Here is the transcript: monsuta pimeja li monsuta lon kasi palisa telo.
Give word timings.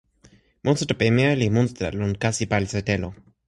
monsuta 0.65 0.95
pimeja 1.01 1.33
li 1.39 1.53
monsuta 1.55 1.87
lon 1.99 2.13
kasi 2.23 2.43
palisa 2.51 2.79
telo. 2.87 3.09